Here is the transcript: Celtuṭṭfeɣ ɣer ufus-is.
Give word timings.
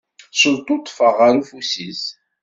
Celtuṭṭfeɣ 0.39 1.13
ɣer 1.19 1.33
ufus-is. 1.41 2.03